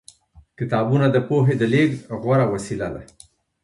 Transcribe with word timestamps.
کتابونه 0.59 1.05
د 1.11 1.17
پوهې 1.27 1.53
د 1.57 1.63
لېږد 1.73 1.99
غوره 2.21 2.45
وسیله 2.53 2.87
ده. 2.93 3.01